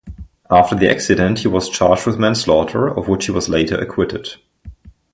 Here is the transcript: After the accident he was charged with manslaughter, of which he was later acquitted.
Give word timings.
After 0.49 0.73
the 0.75 0.89
accident 0.89 1.37
he 1.37 1.47
was 1.47 1.69
charged 1.69 2.07
with 2.07 2.17
manslaughter, 2.17 2.87
of 2.87 3.07
which 3.07 3.27
he 3.27 3.31
was 3.31 3.49
later 3.49 3.75
acquitted. 3.79 4.29